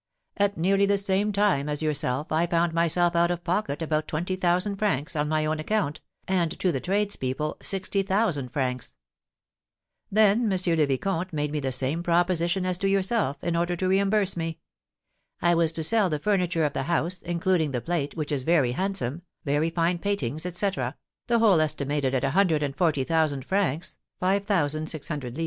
At 0.35 0.57
nearly 0.57 0.87
the 0.87 0.97
same 0.97 1.31
time 1.31 1.69
as 1.69 1.83
yourself 1.83 2.31
I 2.31 2.47
found 2.47 2.73
myself 2.73 3.15
out 3.15 3.29
of 3.29 3.43
pocket 3.43 3.83
about 3.83 4.07
twenty 4.07 4.35
thousand 4.35 4.77
francs 4.77 5.15
on 5.15 5.29
my 5.29 5.45
own 5.45 5.59
account, 5.59 6.01
and, 6.27 6.49
to 6.59 6.71
the 6.71 6.79
tradespeople, 6.79 7.57
sixty 7.61 8.01
thousand 8.01 8.49
francs. 8.49 8.95
Then 10.11 10.51
M. 10.51 10.59
le 10.75 10.87
Vicomte 10.87 11.31
made 11.31 11.51
me 11.51 11.59
the 11.59 11.71
same 11.71 12.01
proposition 12.01 12.65
as 12.65 12.79
to 12.79 12.87
yourself, 12.89 13.43
in 13.43 13.55
order 13.55 13.75
to 13.75 13.87
reimburse 13.87 14.35
me. 14.35 14.57
I 15.39 15.53
was 15.53 15.71
to 15.73 15.83
sell 15.83 16.09
the 16.09 16.17
furniture 16.17 16.65
of 16.65 16.73
the 16.73 16.81
house, 16.89 17.21
including 17.21 17.69
the 17.69 17.79
plate, 17.79 18.17
which 18.17 18.31
is 18.31 18.41
very 18.41 18.71
handsome, 18.71 19.21
very 19.45 19.69
fine 19.69 19.99
paintings, 19.99 20.47
etc., 20.47 20.95
the 21.27 21.37
whole 21.37 21.61
estimated 21.61 22.15
at 22.15 22.23
a 22.23 22.31
hundred 22.31 22.63
and 22.63 22.75
forty 22.75 23.03
thousand 23.03 23.45
francs 23.45 23.97
(5,600_l._). 24.19 25.37